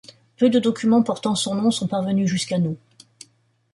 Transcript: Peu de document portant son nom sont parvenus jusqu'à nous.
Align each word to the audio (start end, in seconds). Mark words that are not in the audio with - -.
Peu 0.35 0.49
de 0.49 0.57
document 0.57 1.03
portant 1.03 1.35
son 1.35 1.53
nom 1.53 1.69
sont 1.69 1.87
parvenus 1.87 2.27
jusqu'à 2.27 2.57
nous. 2.57 2.75